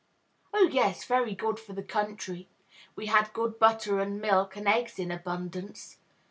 "Oh, 0.51 0.63
yes; 0.63 1.03
very 1.03 1.35
good 1.35 1.59
for 1.59 1.73
the 1.73 1.83
country. 1.83 2.49
We 2.95 3.05
had 3.05 3.31
good 3.33 3.59
butter 3.59 3.99
and 3.99 4.19
milk, 4.19 4.55
and 4.55 4.67
eggs 4.67 4.97
in 4.97 5.11
abundance. 5.11 5.97